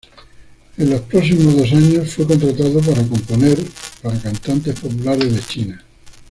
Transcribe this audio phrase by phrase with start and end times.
[0.77, 3.59] En los próximos dos años, fue contratado para componer
[4.01, 5.83] para cantantes populares de China.